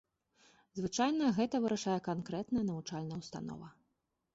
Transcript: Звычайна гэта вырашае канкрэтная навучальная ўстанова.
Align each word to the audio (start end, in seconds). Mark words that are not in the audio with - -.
Звычайна 0.79 1.29
гэта 1.37 1.55
вырашае 1.67 1.99
канкрэтная 2.11 2.67
навучальная 2.71 3.17
ўстанова. 3.23 3.67